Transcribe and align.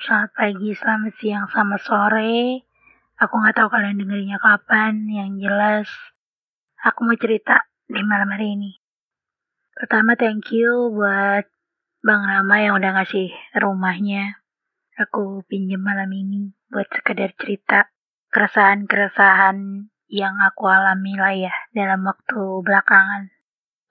selamat 0.00 0.32
pagi, 0.32 0.72
selamat 0.72 1.12
siang, 1.20 1.44
selamat 1.52 1.80
sore. 1.84 2.64
Aku 3.20 3.34
nggak 3.36 3.60
tahu 3.60 3.68
kalian 3.68 4.00
dengerinnya 4.00 4.40
kapan. 4.40 5.04
Yang 5.04 5.30
jelas, 5.44 5.88
aku 6.80 7.04
mau 7.04 7.12
cerita 7.20 7.68
di 7.84 8.00
malam 8.00 8.32
hari 8.32 8.56
ini. 8.56 8.80
Pertama, 9.76 10.16
thank 10.16 10.48
you 10.48 10.96
buat 10.96 11.44
Bang 12.00 12.24
Rama 12.24 12.56
yang 12.56 12.80
udah 12.80 13.04
ngasih 13.04 13.36
rumahnya. 13.60 14.40
Aku 14.96 15.44
pinjam 15.44 15.84
malam 15.84 16.08
ini 16.08 16.56
buat 16.72 16.88
sekedar 16.88 17.36
cerita 17.36 17.92
keresahan-keresahan 18.32 19.92
yang 20.08 20.34
aku 20.40 20.72
alami 20.72 21.20
lah 21.20 21.36
ya 21.36 21.52
dalam 21.76 22.00
waktu 22.08 22.64
belakangan. 22.64 23.28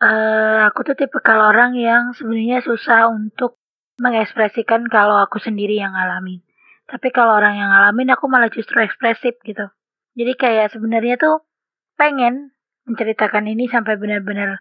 Uh, 0.02 0.66
aku 0.66 0.82
tuh 0.82 0.98
tipe 0.98 1.22
kalau 1.22 1.54
orang 1.54 1.78
yang 1.78 2.10
sebenarnya 2.18 2.66
susah 2.66 3.14
untuk 3.14 3.62
mengekspresikan 4.02 4.90
kalau 4.90 5.20
aku 5.22 5.38
sendiri 5.38 5.78
yang 5.78 5.94
ngalamin. 5.94 6.42
Tapi 6.90 7.10
kalau 7.14 7.38
orang 7.38 7.58
yang 7.58 7.70
ngalamin 7.70 8.14
aku 8.14 8.26
malah 8.28 8.50
justru 8.50 8.82
ekspresif 8.82 9.38
gitu. 9.46 9.70
Jadi 10.14 10.34
kayak 10.38 10.74
sebenarnya 10.74 11.18
tuh 11.18 11.46
pengen 11.98 12.54
menceritakan 12.86 13.48
ini 13.50 13.72
sampai 13.72 13.96
benar-benar 13.96 14.60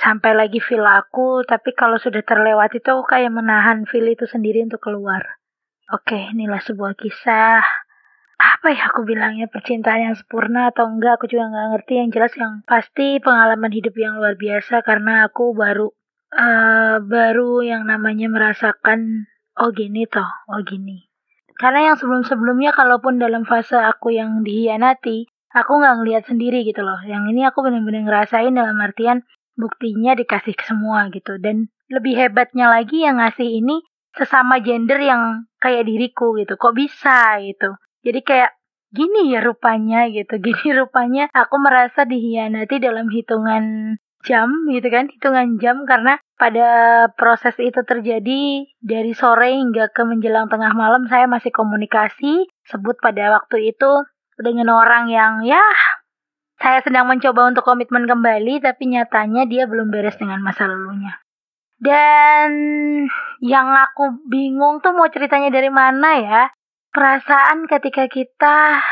sampai 0.00 0.32
lagi 0.32 0.58
feel 0.64 0.86
aku, 0.86 1.44
tapi 1.44 1.76
kalau 1.76 2.00
sudah 2.00 2.24
terlewati 2.24 2.80
tuh 2.80 3.04
kayak 3.04 3.30
menahan 3.30 3.84
feel 3.84 4.06
itu 4.08 4.24
sendiri 4.24 4.64
untuk 4.64 4.80
keluar. 4.80 5.40
Oke, 5.90 6.30
inilah 6.30 6.62
sebuah 6.62 6.94
kisah 6.96 7.60
apa 8.40 8.72
ya 8.72 8.88
aku 8.88 9.04
bilangnya 9.04 9.52
percintaan 9.52 10.00
yang 10.00 10.16
sempurna 10.16 10.72
atau 10.72 10.88
enggak 10.88 11.20
aku 11.20 11.28
juga 11.28 11.52
nggak 11.52 11.66
ngerti 11.76 11.92
yang 12.00 12.08
jelas 12.08 12.32
yang 12.40 12.64
pasti 12.64 13.20
pengalaman 13.20 13.68
hidup 13.68 13.92
yang 14.00 14.16
luar 14.16 14.32
biasa 14.40 14.80
karena 14.80 15.28
aku 15.28 15.52
baru 15.52 15.92
uh, 16.34 17.02
baru 17.02 17.62
yang 17.66 17.86
namanya 17.86 18.30
merasakan 18.30 19.26
oh 19.58 19.70
gini 19.74 20.06
toh 20.06 20.28
oh 20.50 20.62
gini. 20.62 21.10
Karena 21.60 21.92
yang 21.92 21.96
sebelum-sebelumnya 22.00 22.72
kalaupun 22.72 23.20
dalam 23.20 23.44
fase 23.44 23.76
aku 23.76 24.16
yang 24.16 24.40
dihianati 24.40 25.28
aku 25.52 25.72
nggak 25.82 25.94
ngelihat 26.00 26.24
sendiri 26.24 26.64
gitu 26.64 26.80
loh. 26.80 26.98
Yang 27.04 27.36
ini 27.36 27.40
aku 27.44 27.60
benar-benar 27.60 28.06
ngerasain 28.06 28.54
dalam 28.54 28.78
artian 28.80 29.26
buktinya 29.58 30.16
dikasih 30.16 30.56
ke 30.56 30.64
semua 30.64 31.10
gitu. 31.12 31.36
Dan 31.36 31.68
lebih 31.92 32.16
hebatnya 32.16 32.70
lagi 32.70 33.04
yang 33.04 33.20
ngasih 33.20 33.60
ini 33.60 33.82
sesama 34.16 34.62
gender 34.64 34.98
yang 35.02 35.44
kayak 35.60 35.84
diriku 35.84 36.32
gitu. 36.38 36.56
Kok 36.56 36.74
bisa 36.74 37.38
gitu? 37.44 37.76
Jadi 38.00 38.20
kayak 38.24 38.50
gini 38.90 39.34
ya 39.34 39.44
rupanya 39.44 40.08
gitu. 40.08 40.40
Gini 40.44 40.72
rupanya 40.74 41.28
aku 41.30 41.60
merasa 41.60 42.08
dihianati 42.08 42.80
dalam 42.80 43.12
hitungan 43.12 43.96
jam 44.24 44.48
gitu 44.68 44.88
kan, 44.92 45.08
hitungan 45.08 45.56
jam 45.56 45.88
karena 45.88 46.20
pada 46.36 46.68
proses 47.16 47.56
itu 47.60 47.80
terjadi 47.84 48.64
dari 48.80 49.12
sore 49.12 49.56
hingga 49.56 49.92
ke 49.92 50.02
menjelang 50.04 50.48
tengah 50.48 50.72
malam 50.72 51.04
saya 51.08 51.28
masih 51.28 51.52
komunikasi 51.52 52.48
sebut 52.68 52.96
pada 53.00 53.36
waktu 53.36 53.76
itu 53.76 53.92
dengan 54.40 54.72
orang 54.72 55.12
yang 55.12 55.44
ya 55.44 55.60
saya 56.60 56.84
sedang 56.84 57.08
mencoba 57.08 57.48
untuk 57.48 57.64
komitmen 57.64 58.04
kembali 58.04 58.60
tapi 58.60 58.92
nyatanya 58.92 59.48
dia 59.48 59.64
belum 59.64 59.88
beres 59.88 60.20
dengan 60.20 60.44
masa 60.44 60.68
lalunya. 60.68 61.16
Dan 61.80 62.52
yang 63.40 63.68
aku 63.72 64.28
bingung 64.28 64.84
tuh 64.84 64.92
mau 64.92 65.08
ceritanya 65.08 65.48
dari 65.48 65.72
mana 65.72 66.20
ya 66.20 66.42
perasaan 66.92 67.64
ketika 67.64 68.04
kita 68.12 68.84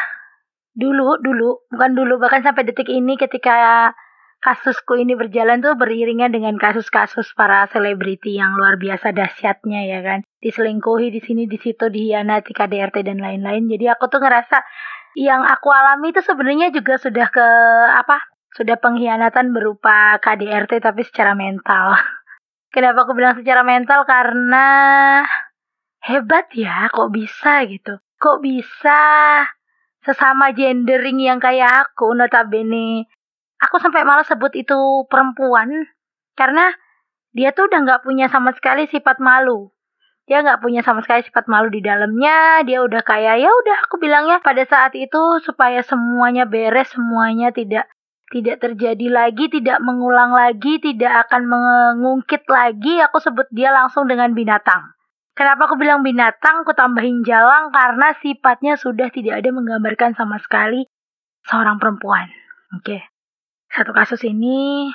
dulu 0.72 1.20
dulu 1.20 1.68
bukan 1.68 1.92
dulu 1.92 2.16
bahkan 2.16 2.40
sampai 2.40 2.64
detik 2.64 2.88
ini 2.88 3.20
ketika 3.20 3.92
kasusku 4.38 4.94
ini 4.98 5.18
berjalan 5.18 5.58
tuh 5.58 5.74
beriringan 5.74 6.30
dengan 6.30 6.54
kasus-kasus 6.56 7.34
para 7.34 7.66
selebriti 7.68 8.38
yang 8.38 8.54
luar 8.54 8.78
biasa 8.78 9.10
dahsyatnya 9.10 9.84
ya 9.84 10.00
kan? 10.00 10.20
Diselingkuhi 10.38 11.10
di 11.10 11.20
sini 11.20 11.44
di 11.50 11.58
situ 11.58 11.90
dihianati 11.90 12.54
KDRT 12.54 13.02
dan 13.02 13.18
lain-lain. 13.18 13.66
Jadi 13.66 13.90
aku 13.90 14.06
tuh 14.06 14.22
ngerasa 14.22 14.62
yang 15.18 15.42
aku 15.42 15.68
alami 15.74 16.14
itu 16.14 16.22
sebenarnya 16.22 16.70
juga 16.70 16.94
sudah 16.96 17.26
ke 17.34 17.46
apa 17.90 18.22
sudah 18.54 18.78
pengkhianatan 18.78 19.50
berupa 19.50 20.16
KDRT 20.22 20.80
tapi 20.82 21.02
secara 21.02 21.34
mental. 21.34 21.98
Kenapa 22.74 23.04
aku 23.04 23.18
bilang 23.18 23.34
secara 23.34 23.66
mental? 23.66 24.06
Karena 24.06 24.66
hebat 26.06 26.46
ya 26.54 26.86
kok 26.94 27.10
bisa 27.10 27.66
gitu. 27.66 27.98
Kok 28.18 28.38
bisa 28.42 29.00
sesama 30.06 30.54
gendering 30.54 31.18
yang 31.18 31.42
kayak 31.42 31.90
aku 31.90 32.14
notabene 32.14 33.10
aku 33.58 33.76
sampai 33.82 34.06
malah 34.06 34.26
sebut 34.26 34.54
itu 34.54 35.06
perempuan 35.10 35.90
karena 36.38 36.70
dia 37.34 37.52
tuh 37.52 37.66
udah 37.66 37.80
nggak 37.84 38.02
punya 38.06 38.30
sama 38.30 38.54
sekali 38.54 38.86
sifat 38.86 39.18
malu 39.18 39.70
dia 40.28 40.44
nggak 40.44 40.60
punya 40.60 40.84
sama 40.84 41.00
sekali 41.00 41.24
sifat 41.24 41.48
malu 41.48 41.72
di 41.72 41.80
dalamnya 41.80 42.62
dia 42.62 42.84
udah 42.84 43.02
kayak 43.02 43.40
ya 43.40 43.50
udah 43.50 43.78
aku 43.88 43.96
bilangnya 43.96 44.38
pada 44.44 44.62
saat 44.68 44.92
itu 44.94 45.40
supaya 45.40 45.80
semuanya 45.80 46.44
beres 46.44 46.92
semuanya 46.92 47.48
tidak 47.50 47.88
tidak 48.28 48.60
terjadi 48.60 49.08
lagi, 49.08 49.48
tidak 49.48 49.80
mengulang 49.80 50.36
lagi, 50.36 50.76
tidak 50.84 51.28
akan 51.28 51.48
mengungkit 51.48 52.44
lagi. 52.44 53.00
Aku 53.08 53.24
sebut 53.24 53.48
dia 53.48 53.72
langsung 53.72 54.04
dengan 54.04 54.36
binatang. 54.36 54.92
Kenapa 55.32 55.70
aku 55.70 55.80
bilang 55.80 56.04
binatang, 56.04 56.66
aku 56.66 56.76
tambahin 56.76 57.24
jalang 57.24 57.72
karena 57.72 58.12
sifatnya 58.20 58.76
sudah 58.76 59.08
tidak 59.08 59.40
ada 59.40 59.48
menggambarkan 59.54 60.12
sama 60.12 60.36
sekali 60.42 60.84
seorang 61.48 61.80
perempuan. 61.80 62.28
Oke. 62.76 63.00
Okay. 63.00 63.02
Satu 63.68 63.92
kasus 63.92 64.24
ini 64.24 64.88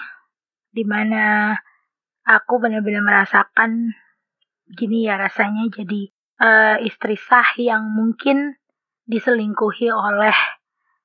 di 0.74 0.84
mana 0.84 1.54
aku 2.26 2.58
benar-benar 2.58 3.06
merasakan 3.06 3.94
gini 4.74 5.06
ya 5.06 5.20
rasanya 5.20 5.70
jadi 5.70 6.10
uh, 6.42 6.78
istri 6.82 7.20
sah 7.20 7.54
yang 7.60 7.94
mungkin 7.94 8.58
diselingkuhi 9.06 9.92
oleh 9.92 10.36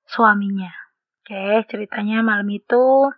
suaminya. 0.08 0.72
Oke, 1.22 1.36
okay, 1.36 1.54
ceritanya 1.68 2.24
malam 2.24 2.48
itu 2.48 3.12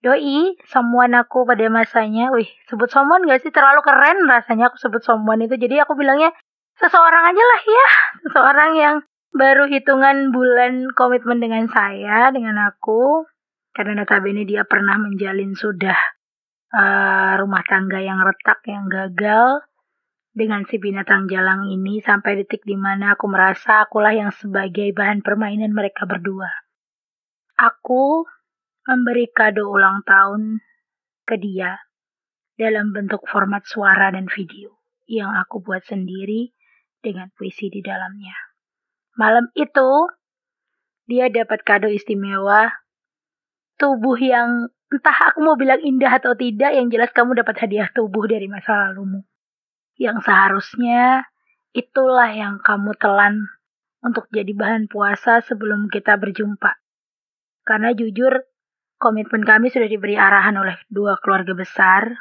Doi, 0.00 0.56
someone 0.64 1.12
aku 1.12 1.44
pada 1.44 1.68
masanya, 1.68 2.32
wih, 2.32 2.48
sebut 2.72 2.88
someone 2.88 3.28
gak 3.28 3.44
sih? 3.44 3.52
Terlalu 3.52 3.84
keren 3.84 4.24
rasanya 4.24 4.72
aku 4.72 4.80
sebut 4.80 5.04
someone 5.04 5.44
itu. 5.44 5.60
Jadi 5.60 5.76
aku 5.76 5.92
bilangnya 5.92 6.32
seseorang 6.80 7.28
aja 7.28 7.42
lah 7.44 7.60
ya. 7.68 7.88
Seseorang 8.24 8.70
yang 8.80 8.96
baru 9.36 9.68
hitungan 9.68 10.32
bulan 10.32 10.88
komitmen 10.96 11.44
dengan 11.44 11.68
saya, 11.68 12.32
dengan 12.32 12.56
aku. 12.64 13.28
Karena 13.70 14.02
notabene 14.02 14.42
dia 14.44 14.66
pernah 14.66 14.98
menjalin 14.98 15.54
sudah 15.54 15.98
uh, 16.74 17.32
rumah 17.38 17.62
tangga 17.66 18.02
yang 18.02 18.22
retak, 18.22 18.62
yang 18.66 18.90
gagal. 18.90 19.62
Dengan 20.30 20.62
si 20.62 20.78
binatang 20.78 21.26
jalang 21.26 21.66
ini 21.66 21.98
sampai 21.98 22.38
detik 22.38 22.62
di 22.62 22.78
mana 22.78 23.18
aku 23.18 23.26
merasa 23.26 23.82
akulah 23.82 24.14
yang 24.14 24.30
sebagai 24.30 24.94
bahan 24.94 25.26
permainan 25.26 25.74
mereka 25.74 26.06
berdua. 26.06 26.46
Aku 27.58 28.24
memberi 28.86 29.26
kado 29.34 29.66
ulang 29.66 30.06
tahun 30.06 30.62
ke 31.26 31.34
dia 31.34 31.82
dalam 32.54 32.94
bentuk 32.94 33.26
format 33.26 33.66
suara 33.66 34.14
dan 34.14 34.30
video 34.30 34.78
yang 35.10 35.34
aku 35.34 35.58
buat 35.58 35.82
sendiri 35.82 36.54
dengan 37.02 37.34
puisi 37.34 37.66
di 37.66 37.82
dalamnya. 37.82 38.36
Malam 39.18 39.50
itu, 39.58 39.90
dia 41.10 41.26
dapat 41.26 41.66
kado 41.66 41.90
istimewa, 41.90 42.70
tubuh 43.80 44.20
yang 44.20 44.68
entah 44.92 45.18
aku 45.32 45.40
mau 45.40 45.56
bilang 45.56 45.80
indah 45.80 46.20
atau 46.20 46.36
tidak, 46.36 46.76
yang 46.76 46.92
jelas 46.92 47.08
kamu 47.16 47.40
dapat 47.40 47.56
hadiah 47.64 47.88
tubuh 47.96 48.28
dari 48.28 48.44
masa 48.52 48.76
lalumu. 48.76 49.24
Yang 49.96 50.28
seharusnya 50.28 51.24
itulah 51.72 52.28
yang 52.28 52.60
kamu 52.60 52.92
telan 53.00 53.48
untuk 54.04 54.28
jadi 54.28 54.52
bahan 54.52 54.92
puasa 54.92 55.40
sebelum 55.40 55.88
kita 55.88 56.20
berjumpa. 56.20 56.76
Karena 57.64 57.96
jujur, 57.96 58.44
komitmen 59.00 59.48
kami 59.48 59.72
sudah 59.72 59.88
diberi 59.88 60.20
arahan 60.20 60.60
oleh 60.60 60.76
dua 60.92 61.16
keluarga 61.24 61.56
besar 61.56 62.12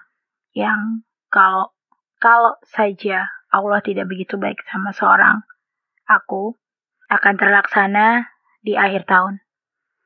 yang 0.55 1.03
kalau 1.27 1.75
kalau 2.19 2.55
saja 2.67 3.27
Allah 3.51 3.83
tidak 3.83 4.07
begitu 4.07 4.39
baik 4.39 4.63
sama 4.69 4.95
seorang 4.95 5.41
aku 6.09 6.57
akan 7.09 7.35
terlaksana 7.37 8.29
di 8.65 8.73
akhir 8.73 9.05
tahun. 9.05 9.41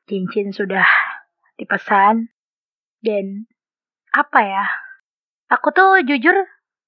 Cincin 0.04 0.52
sudah 0.52 0.84
dipesan 1.60 2.30
dan 3.04 3.48
apa 4.14 4.40
ya? 4.42 4.66
Aku 5.52 5.70
tuh 5.70 6.00
jujur 6.06 6.34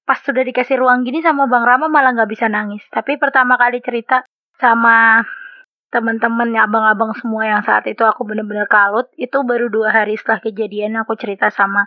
pas 0.07 0.23
sudah 0.23 0.47
dikasih 0.47 0.79
ruang 0.79 1.03
gini 1.03 1.19
sama 1.21 1.51
Bang 1.51 1.67
Rama 1.67 1.91
malah 1.91 2.15
nggak 2.15 2.31
bisa 2.31 2.47
nangis. 2.47 2.83
Tapi 2.89 3.19
pertama 3.19 3.59
kali 3.59 3.83
cerita 3.83 4.23
sama 4.57 5.27
teman-teman 5.91 6.51
abang-abang 6.59 7.15
semua 7.15 7.47
yang 7.47 7.63
saat 7.63 7.87
itu 7.87 8.03
aku 8.03 8.27
bener-bener 8.27 8.67
kalut 8.67 9.07
itu 9.15 9.39
baru 9.47 9.71
dua 9.71 9.95
hari 9.95 10.19
setelah 10.19 10.43
kejadian 10.43 10.99
aku 10.99 11.15
cerita 11.15 11.49
sama 11.49 11.87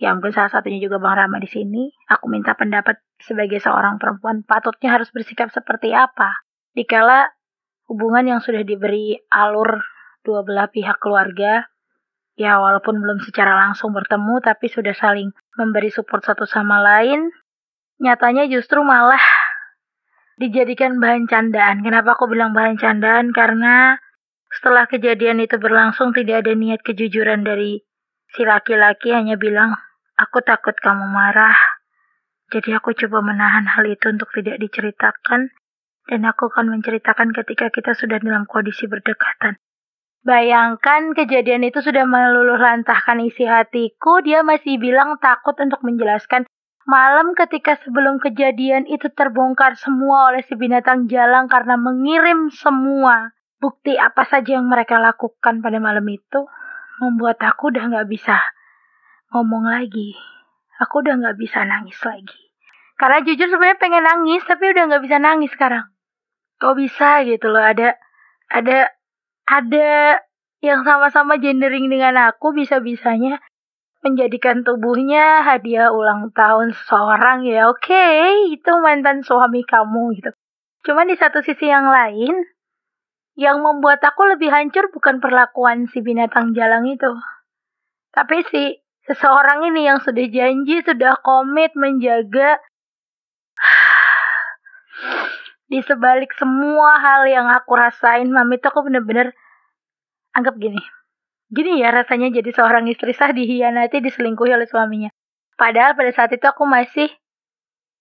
ya 0.00 0.14
mungkin 0.16 0.32
salah 0.32 0.48
satunya 0.48 0.80
juga 0.80 0.96
Bang 0.96 1.18
Rama 1.18 1.36
di 1.42 1.50
sini 1.50 1.92
aku 2.08 2.30
minta 2.30 2.54
pendapat 2.56 3.02
sebagai 3.20 3.58
seorang 3.60 4.00
perempuan 4.00 4.46
patutnya 4.46 4.96
harus 4.96 5.10
bersikap 5.12 5.52
seperti 5.52 5.92
apa 5.92 6.40
dikala 6.72 7.28
hubungan 7.90 8.38
yang 8.38 8.40
sudah 8.40 8.62
diberi 8.64 9.18
alur 9.28 9.82
dua 10.22 10.40
belah 10.40 10.70
pihak 10.72 10.96
keluarga 11.02 11.68
ya 12.40 12.56
walaupun 12.56 12.96
belum 12.96 13.20
secara 13.20 13.52
langsung 13.52 13.92
bertemu 13.92 14.40
tapi 14.40 14.72
sudah 14.72 14.96
saling 14.96 15.28
memberi 15.60 15.92
support 15.92 16.24
satu 16.24 16.48
sama 16.48 16.80
lain 16.80 17.28
nyatanya 18.00 18.48
justru 18.48 18.80
malah 18.80 19.20
dijadikan 20.40 20.96
bahan 20.96 21.28
candaan. 21.28 21.84
Kenapa 21.84 22.16
aku 22.16 22.32
bilang 22.32 22.56
bahan 22.56 22.80
candaan? 22.80 23.36
Karena 23.36 24.00
setelah 24.48 24.88
kejadian 24.88 25.44
itu 25.44 25.60
berlangsung 25.60 26.16
tidak 26.16 26.48
ada 26.48 26.56
niat 26.56 26.80
kejujuran 26.80 27.44
dari 27.44 27.84
si 28.32 28.42
laki-laki 28.48 29.12
hanya 29.12 29.36
bilang, 29.36 29.76
aku 30.16 30.40
takut 30.40 30.72
kamu 30.80 31.04
marah. 31.12 31.54
Jadi 32.50 32.72
aku 32.72 32.96
coba 32.96 33.20
menahan 33.22 33.68
hal 33.68 33.84
itu 33.84 34.10
untuk 34.10 34.32
tidak 34.32 34.58
diceritakan 34.58 35.52
dan 36.08 36.20
aku 36.26 36.50
akan 36.50 36.72
menceritakan 36.72 37.30
ketika 37.36 37.70
kita 37.70 37.94
sudah 37.94 38.18
dalam 38.18 38.48
kondisi 38.48 38.88
berdekatan. 38.90 39.60
Bayangkan 40.20 41.16
kejadian 41.16 41.64
itu 41.64 41.80
sudah 41.80 42.04
meluluh 42.04 42.60
lantahkan 42.60 43.24
isi 43.24 43.48
hatiku, 43.48 44.20
dia 44.20 44.44
masih 44.44 44.76
bilang 44.76 45.16
takut 45.16 45.56
untuk 45.56 45.80
menjelaskan 45.80 46.44
Malam 46.90 47.38
ketika 47.38 47.78
sebelum 47.86 48.18
kejadian 48.18 48.88
itu 48.88 49.12
terbongkar 49.14 49.78
semua 49.78 50.32
oleh 50.32 50.42
si 50.42 50.58
binatang 50.58 51.06
jalang 51.06 51.46
karena 51.46 51.78
mengirim 51.78 52.50
semua 52.50 53.36
bukti 53.62 53.94
apa 53.94 54.26
saja 54.26 54.58
yang 54.58 54.66
mereka 54.66 54.98
lakukan 54.98 55.62
pada 55.62 55.76
malam 55.76 56.02
itu, 56.08 56.48
membuat 56.98 57.38
aku 57.46 57.70
udah 57.70 57.84
gak 57.94 58.08
bisa 58.10 58.42
ngomong 59.30 59.70
lagi. 59.70 60.18
Aku 60.82 61.04
udah 61.04 61.14
gak 61.20 61.38
bisa 61.38 61.62
nangis 61.68 62.00
lagi. 62.02 62.42
Karena 62.98 63.22
jujur 63.22 63.46
sebenarnya 63.46 63.78
pengen 63.78 64.04
nangis, 64.10 64.42
tapi 64.48 64.72
udah 64.72 64.90
gak 64.90 65.02
bisa 65.04 65.16
nangis 65.22 65.52
sekarang. 65.54 65.86
Kok 66.58 66.74
bisa 66.74 67.22
gitu 67.22 67.52
loh, 67.52 67.62
ada, 67.62 67.94
ada, 68.50 68.90
ada 69.50 70.22
yang 70.62 70.86
sama-sama 70.86 71.42
gendering 71.42 71.90
dengan 71.90 72.30
aku 72.30 72.54
bisa-bisanya 72.54 73.42
menjadikan 74.00 74.62
tubuhnya 74.62 75.42
hadiah 75.44 75.92
ulang 75.92 76.32
tahun 76.32 76.72
seseorang 76.72 77.44
ya 77.44 77.68
oke 77.68 77.84
okay, 77.84 78.48
itu 78.54 78.72
mantan 78.80 79.26
suami 79.26 79.66
kamu 79.66 80.16
gitu. 80.22 80.30
Cuman 80.86 81.12
di 81.12 81.16
satu 81.18 81.44
sisi 81.44 81.68
yang 81.68 81.84
lain, 81.84 82.32
yang 83.36 83.60
membuat 83.60 84.00
aku 84.00 84.24
lebih 84.32 84.48
hancur 84.48 84.88
bukan 84.88 85.20
perlakuan 85.20 85.84
si 85.92 86.00
binatang 86.00 86.56
jalang 86.56 86.88
itu. 86.88 87.12
Tapi 88.16 88.40
si 88.48 88.80
seseorang 89.04 89.68
ini 89.68 89.84
yang 89.84 90.00
sudah 90.00 90.24
janji, 90.32 90.80
sudah 90.80 91.20
komit 91.20 91.76
menjaga 91.76 92.56
di 95.70 95.78
sebalik 95.86 96.34
semua 96.34 96.98
hal 96.98 97.30
yang 97.30 97.46
aku 97.46 97.78
rasain, 97.78 98.26
mami 98.26 98.58
itu 98.58 98.66
aku 98.66 98.82
bener-bener 98.90 99.30
anggap 100.34 100.58
gini 100.58 100.82
Gini 101.50 101.82
ya 101.82 101.90
rasanya 101.90 102.30
jadi 102.30 102.50
seorang 102.54 102.86
istri 102.86 103.10
sah 103.10 103.34
dihianati, 103.34 103.98
diselingkuhi 103.98 104.54
oleh 104.54 104.70
suaminya. 104.70 105.10
Padahal 105.58 105.98
pada 105.98 106.10
saat 106.14 106.30
itu 106.30 106.46
aku 106.46 106.62
masih 106.62 107.10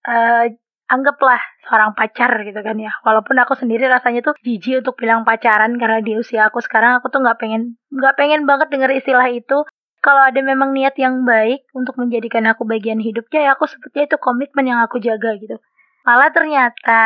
uh, 0.06 0.46
anggaplah 0.86 1.42
seorang 1.66 1.98
pacar 1.98 2.30
gitu 2.46 2.62
kan 2.62 2.78
ya. 2.78 2.94
Walaupun 3.02 3.34
aku 3.42 3.58
sendiri 3.58 3.90
rasanya 3.90 4.22
tuh 4.22 4.38
jijik 4.46 4.86
untuk 4.86 5.02
bilang 5.02 5.26
pacaran 5.26 5.74
karena 5.82 5.98
di 6.06 6.14
usia 6.14 6.46
aku 6.46 6.62
sekarang 6.62 7.02
aku 7.02 7.10
tuh 7.10 7.26
nggak 7.26 7.42
pengen 7.42 7.74
nggak 7.90 8.14
pengen 8.22 8.46
banget 8.46 8.70
denger 8.70 8.94
istilah 8.94 9.26
itu. 9.34 9.66
Kalau 10.00 10.22
ada 10.24 10.40
memang 10.40 10.72
niat 10.72 10.94
yang 11.02 11.26
baik 11.26 11.66
untuk 11.76 11.98
menjadikan 11.98 12.46
aku 12.48 12.64
bagian 12.70 13.02
hidupnya 13.02 13.52
ya 13.52 13.52
aku 13.58 13.66
seperti 13.66 14.08
itu 14.08 14.16
komitmen 14.22 14.70
yang 14.70 14.80
aku 14.86 15.02
jaga 15.02 15.36
gitu. 15.42 15.58
Malah 16.06 16.30
ternyata 16.32 17.02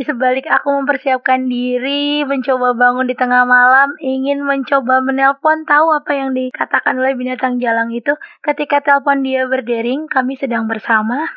di 0.00 0.04
sebalik 0.08 0.48
aku 0.48 0.80
mempersiapkan 0.80 1.44
diri, 1.44 2.24
mencoba 2.24 2.72
bangun 2.72 3.04
di 3.04 3.12
tengah 3.12 3.44
malam, 3.44 3.92
ingin 4.00 4.40
mencoba 4.40 5.04
menelpon 5.04 5.68
tahu 5.68 5.92
apa 5.92 6.16
yang 6.16 6.32
dikatakan 6.32 6.96
oleh 6.96 7.12
binatang 7.12 7.60
jalang 7.60 7.92
itu. 7.92 8.16
Ketika 8.40 8.80
telepon 8.80 9.20
dia 9.20 9.44
berdering, 9.44 10.08
kami 10.08 10.40
sedang 10.40 10.64
bersama. 10.64 11.28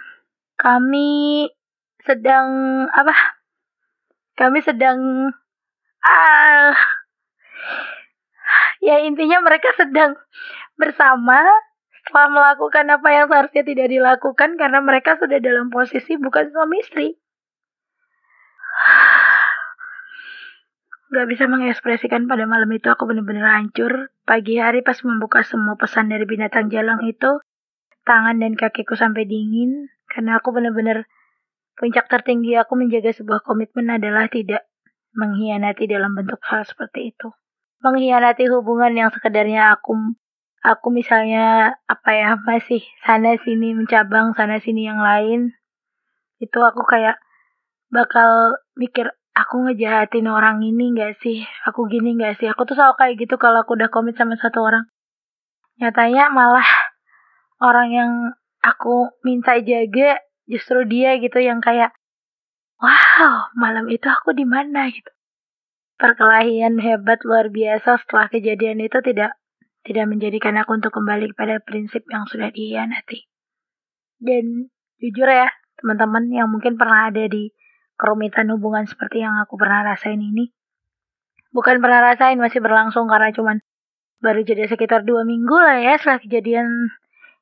Kami 0.56 1.52
sedang 2.08 2.48
apa? 2.88 3.36
Kami 4.40 4.64
sedang 4.64 5.28
ah 6.04 6.76
ya 8.84 9.00
intinya 9.04 9.40
mereka 9.40 9.72
sedang 9.76 10.16
bersama 10.76 11.44
setelah 12.04 12.28
melakukan 12.32 12.86
apa 12.92 13.08
yang 13.12 13.26
seharusnya 13.32 13.64
tidak 13.64 13.88
dilakukan 13.88 14.60
karena 14.60 14.80
mereka 14.84 15.16
sudah 15.16 15.40
dalam 15.40 15.72
posisi 15.72 16.16
bukan 16.16 16.52
suami 16.52 16.80
istri. 16.84 17.23
Gak 21.14 21.30
bisa 21.30 21.46
mengekspresikan 21.46 22.26
pada 22.26 22.50
malam 22.50 22.66
itu 22.74 22.90
aku 22.90 23.06
benar-benar 23.06 23.62
hancur. 23.62 24.10
Pagi 24.26 24.58
hari 24.58 24.82
pas 24.82 24.98
membuka 25.06 25.46
semua 25.46 25.78
pesan 25.78 26.10
dari 26.10 26.26
binatang 26.26 26.74
jalang 26.74 27.06
itu, 27.06 27.38
tangan 28.02 28.42
dan 28.42 28.58
kakiku 28.58 28.98
sampai 28.98 29.30
dingin. 29.30 29.94
Karena 30.10 30.42
aku 30.42 30.50
benar-benar 30.50 31.06
puncak 31.78 32.10
tertinggi 32.10 32.58
aku 32.58 32.74
menjaga 32.74 33.14
sebuah 33.14 33.46
komitmen 33.46 33.94
adalah 33.94 34.26
tidak 34.26 34.66
mengkhianati 35.14 35.86
dalam 35.86 36.18
bentuk 36.18 36.42
hal 36.50 36.66
seperti 36.66 37.14
itu. 37.14 37.30
Mengkhianati 37.86 38.50
hubungan 38.50 38.98
yang 38.98 39.14
sekedarnya 39.14 39.70
aku 39.70 40.18
aku 40.64 40.88
misalnya 40.96 41.76
apa 41.92 42.10
ya 42.16 42.30
masih 42.40 42.82
sana 43.04 43.36
sini 43.44 43.76
mencabang 43.76 44.32
sana 44.32 44.64
sini 44.64 44.88
yang 44.88 45.04
lain 45.04 45.52
itu 46.40 46.56
aku 46.64 46.88
kayak 46.88 47.20
bakal 47.92 48.56
mikir 48.80 49.12
aku 49.34 49.70
ngejahatin 49.70 50.30
orang 50.30 50.62
ini 50.62 50.94
gak 50.98 51.20
sih? 51.22 51.46
Aku 51.70 51.90
gini 51.90 52.18
gak 52.18 52.38
sih? 52.42 52.48
Aku 52.50 52.66
tuh 52.66 52.78
selalu 52.78 52.96
kayak 52.98 53.16
gitu 53.22 53.36
kalau 53.42 53.66
aku 53.66 53.78
udah 53.78 53.90
komit 53.90 54.18
sama 54.18 54.38
satu 54.38 54.62
orang. 54.62 54.86
Nyatanya 55.82 56.30
malah 56.30 56.66
orang 57.64 57.90
yang 57.90 58.12
aku 58.64 59.12
minta 59.28 59.60
jaga 59.60 60.24
justru 60.48 60.88
dia 60.88 61.20
gitu 61.20 61.40
yang 61.40 61.60
kayak 61.60 61.92
wow 62.80 63.52
malam 63.56 63.88
itu 63.92 64.08
aku 64.08 64.36
di 64.36 64.48
mana 64.48 64.88
gitu 64.92 65.12
perkelahian 66.00 66.80
hebat 66.80 67.24
luar 67.28 67.48
biasa 67.48 68.00
setelah 68.04 68.28
kejadian 68.28 68.84
itu 68.84 69.00
tidak 69.04 69.40
tidak 69.84 70.06
menjadikan 70.08 70.56
aku 70.60 70.80
untuk 70.80 70.92
kembali 70.96 71.36
pada 71.36 71.60
prinsip 71.64 72.04
yang 72.08 72.28
sudah 72.28 72.52
dihianati 72.52 73.28
dan 74.20 74.72
jujur 75.00 75.28
ya 75.28 75.52
teman-teman 75.80 76.32
yang 76.32 76.48
mungkin 76.48 76.80
pernah 76.80 77.12
ada 77.12 77.28
di 77.28 77.52
kerumitan 78.00 78.50
hubungan 78.54 78.86
seperti 78.90 79.22
yang 79.24 79.38
aku 79.42 79.56
pernah 79.56 79.86
rasain 79.86 80.20
ini. 80.20 80.50
Bukan 81.54 81.78
pernah 81.80 82.02
rasain, 82.02 82.42
masih 82.42 82.60
berlangsung 82.60 83.06
karena 83.06 83.30
cuman 83.30 83.62
baru 84.24 84.42
jadi 84.42 84.66
sekitar 84.72 85.06
dua 85.06 85.28
minggu 85.28 85.54
lah 85.54 85.78
ya 85.84 86.00
setelah 86.00 86.20
kejadian 86.24 86.90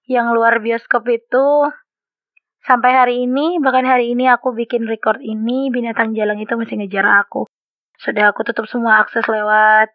yang 0.09 0.33
luar 0.35 0.59
bioskop 0.59 1.07
itu. 1.07 1.71
Sampai 2.61 2.93
hari 2.93 3.25
ini, 3.25 3.57
bahkan 3.57 3.89
hari 3.89 4.13
ini 4.13 4.29
aku 4.29 4.53
bikin 4.53 4.85
record 4.85 5.17
ini, 5.23 5.73
binatang 5.73 6.13
jalang 6.13 6.37
itu 6.37 6.53
masih 6.53 6.77
ngejar 6.77 7.25
aku. 7.25 7.49
Sudah 7.97 8.29
aku 8.29 8.45
tutup 8.45 8.69
semua 8.69 9.01
akses 9.01 9.25
lewat 9.25 9.89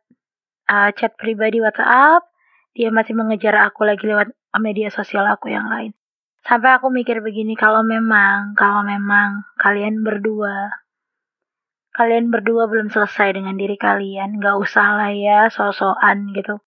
uh, 0.66 0.90
chat 0.98 1.14
pribadi 1.14 1.62
WhatsApp, 1.62 2.26
dia 2.74 2.90
masih 2.90 3.14
mengejar 3.14 3.54
aku 3.62 3.86
lagi 3.86 4.02
lewat 4.02 4.34
media 4.58 4.90
sosial 4.90 5.28
aku 5.30 5.52
yang 5.52 5.68
lain. 5.70 5.94
Sampai 6.46 6.78
aku 6.78 6.94
mikir 6.94 7.26
begini, 7.26 7.58
kalau 7.58 7.82
memang, 7.82 8.54
kalau 8.54 8.86
memang 8.86 9.42
kalian 9.58 10.06
berdua, 10.06 10.70
kalian 11.90 12.30
berdua 12.30 12.70
belum 12.70 12.86
selesai 12.86 13.34
dengan 13.34 13.58
diri 13.58 13.74
kalian, 13.74 14.38
gak 14.38 14.54
usah 14.54 14.94
lah 14.94 15.10
ya 15.10 15.50
sosokan 15.50 16.30
gitu. 16.38 16.62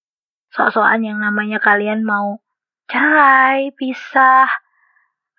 Sosokan 0.51 1.00
yang 1.07 1.24
namanya 1.24 1.63
kalian 1.63 2.03
mau 2.03 2.43
cerai, 2.91 3.71
pisah. 3.71 4.51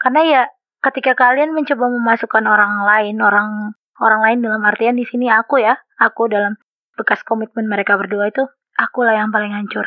Karena 0.00 0.20
ya 0.24 0.42
ketika 0.88 1.12
kalian 1.12 1.52
mencoba 1.52 1.92
memasukkan 1.92 2.44
orang 2.48 2.88
lain, 2.88 3.20
orang 3.20 3.76
orang 4.00 4.20
lain 4.24 4.38
dalam 4.40 4.64
artian 4.64 4.96
di 4.96 5.04
sini 5.04 5.28
aku 5.28 5.60
ya, 5.60 5.76
aku 6.00 6.32
dalam 6.32 6.56
bekas 6.96 7.20
komitmen 7.28 7.68
mereka 7.68 8.00
berdua 8.00 8.32
itu, 8.32 8.48
akulah 8.80 9.12
yang 9.12 9.28
paling 9.28 9.52
hancur. 9.52 9.84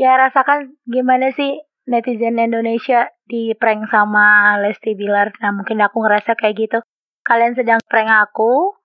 Ya 0.00 0.16
rasakan 0.16 0.80
gimana 0.88 1.36
sih 1.36 1.60
netizen 1.90 2.38
Indonesia 2.38 3.10
di 3.26 3.50
prank 3.58 3.90
sama 3.90 4.54
Lesti 4.62 4.94
Bilar. 4.94 5.34
Nah 5.42 5.50
mungkin 5.50 5.82
aku 5.82 6.06
ngerasa 6.06 6.38
kayak 6.38 6.54
gitu. 6.56 6.78
Kalian 7.26 7.58
sedang 7.58 7.82
prank 7.84 8.08
aku, 8.08 8.78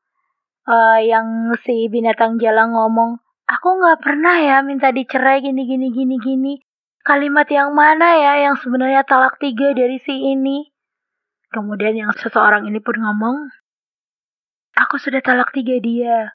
uh, 0.66 1.00
yang 1.00 1.54
si 1.62 1.86
binatang 1.88 2.42
jalang 2.42 2.74
ngomong, 2.74 3.22
aku 3.46 3.68
nggak 3.78 4.02
pernah 4.02 4.36
ya 4.42 4.66
minta 4.66 4.90
dicerai 4.90 5.46
gini 5.46 5.70
gini 5.70 5.94
gini 5.94 6.18
gini. 6.18 6.54
Kalimat 7.06 7.46
yang 7.54 7.78
mana 7.78 8.18
ya 8.18 8.50
yang 8.50 8.58
sebenarnya 8.58 9.06
talak 9.06 9.38
tiga 9.38 9.78
dari 9.78 10.02
si 10.02 10.34
ini? 10.34 10.74
Kemudian 11.54 11.94
yang 11.94 12.12
seseorang 12.18 12.66
ini 12.66 12.82
pun 12.82 12.98
ngomong, 12.98 13.38
aku 14.74 14.98
sudah 14.98 15.22
talak 15.22 15.54
tiga 15.54 15.78
dia. 15.78 16.34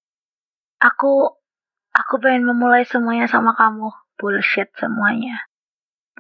Aku, 0.81 1.35
aku 1.93 2.15
pengen 2.23 2.47
memulai 2.47 2.87
semuanya 2.87 3.27
sama 3.27 3.53
kamu. 3.59 3.91
Bullshit 4.17 4.71
semuanya 4.79 5.50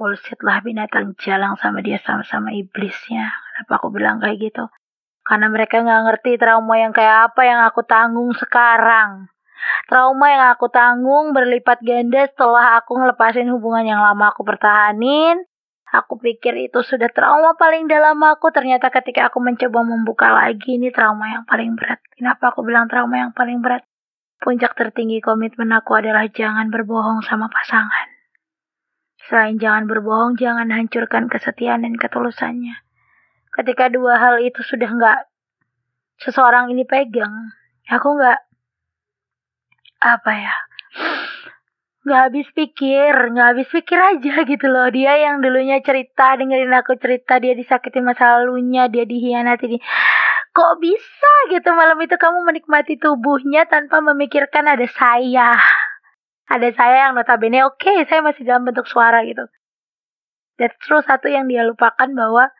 bullshit 0.00 0.40
lah 0.40 0.64
binatang 0.64 1.12
jalang 1.20 1.60
sama 1.60 1.84
dia 1.84 2.00
sama-sama 2.00 2.56
iblisnya. 2.56 3.28
Kenapa 3.52 3.84
aku 3.84 3.92
bilang 3.92 4.16
kayak 4.16 4.40
gitu? 4.40 4.64
Karena 5.20 5.52
mereka 5.52 5.84
nggak 5.84 6.02
ngerti 6.08 6.40
trauma 6.40 6.80
yang 6.80 6.96
kayak 6.96 7.28
apa 7.28 7.44
yang 7.44 7.60
aku 7.68 7.84
tanggung 7.84 8.32
sekarang. 8.32 9.28
Trauma 9.84 10.26
yang 10.32 10.44
aku 10.56 10.72
tanggung 10.72 11.36
berlipat 11.36 11.84
ganda 11.84 12.24
setelah 12.32 12.80
aku 12.80 12.96
ngelepasin 12.96 13.52
hubungan 13.52 13.84
yang 13.84 14.00
lama 14.00 14.32
aku 14.32 14.40
pertahanin. 14.40 15.44
Aku 15.92 16.16
pikir 16.16 16.56
itu 16.56 16.80
sudah 16.80 17.12
trauma 17.12 17.58
paling 17.60 17.84
dalam 17.84 18.16
aku. 18.24 18.48
Ternyata 18.54 18.88
ketika 18.88 19.28
aku 19.28 19.44
mencoba 19.44 19.84
membuka 19.84 20.32
lagi, 20.32 20.80
ini 20.80 20.88
trauma 20.88 21.28
yang 21.28 21.44
paling 21.44 21.76
berat. 21.76 22.00
Kenapa 22.16 22.56
aku 22.56 22.64
bilang 22.64 22.88
trauma 22.88 23.28
yang 23.28 23.36
paling 23.36 23.60
berat? 23.60 23.84
Puncak 24.40 24.72
tertinggi 24.72 25.20
komitmen 25.20 25.68
aku 25.76 26.00
adalah 26.00 26.24
jangan 26.32 26.72
berbohong 26.72 27.20
sama 27.20 27.52
pasangan. 27.52 27.99
Selain 29.30 29.56
jangan 29.62 29.86
berbohong, 29.86 30.34
jangan 30.34 30.66
hancurkan 30.74 31.30
kesetiaan 31.30 31.86
dan 31.86 31.94
ketulusannya. 31.94 32.74
Ketika 33.54 33.86
dua 33.86 34.18
hal 34.18 34.42
itu 34.42 34.58
sudah 34.66 34.90
nggak 34.90 35.18
seseorang 36.18 36.74
ini 36.74 36.82
pegang, 36.82 37.54
aku 37.86 38.18
nggak 38.18 38.40
apa 40.00 40.32
ya 40.34 40.54
nggak 42.00 42.20
habis 42.32 42.48
pikir, 42.56 43.12
nggak 43.12 43.48
habis 43.54 43.68
pikir 43.68 43.98
aja 44.00 44.34
gitu 44.48 44.66
loh. 44.72 44.88
Dia 44.88 45.20
yang 45.20 45.44
dulunya 45.44 45.84
cerita, 45.84 46.32
dengerin 46.34 46.72
aku 46.72 46.96
cerita, 46.96 47.36
dia 47.36 47.52
disakiti 47.52 48.00
masa 48.00 48.40
lalunya, 48.40 48.88
dia 48.88 49.04
dihianati. 49.04 49.66
Di... 49.68 49.78
Kok 50.50 50.72
bisa 50.80 51.32
gitu 51.52 51.70
malam 51.76 52.00
itu 52.00 52.16
kamu 52.16 52.42
menikmati 52.42 52.96
tubuhnya 52.96 53.68
tanpa 53.68 54.00
memikirkan 54.00 54.66
ada 54.66 54.86
saya. 54.88 55.54
Ada 56.50 56.74
saya 56.74 56.96
yang 57.06 57.12
notabene 57.14 57.62
oke, 57.62 57.78
okay, 57.78 58.02
saya 58.10 58.26
masih 58.26 58.42
dalam 58.42 58.66
bentuk 58.66 58.90
suara 58.90 59.22
gitu. 59.22 59.46
That's 60.58 60.74
true 60.82 61.00
satu 61.06 61.30
yang 61.30 61.46
dia 61.46 61.62
lupakan 61.62 62.10
bahwa 62.10 62.50